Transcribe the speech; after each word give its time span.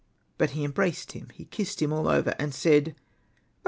But 0.39 0.49
he 0.57 0.63
embraced 0.63 1.11
him, 1.11 1.29
he 1.31 1.45
kissed 1.45 1.79
him 1.79 1.93
all 1.93 2.07
over, 2.07 2.33
and 2.39 2.55
said, 2.55 2.85
'*^ 2.85 2.89
Oh 2.93 2.95